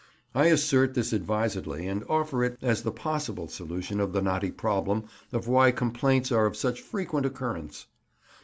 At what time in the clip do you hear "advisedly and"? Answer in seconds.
1.13-2.03